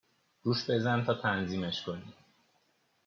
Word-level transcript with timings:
روش 0.43 0.69
بزن 0.69 1.03
تا 1.05 1.13
تنظیمش 1.13 1.83
کنی 1.83 2.13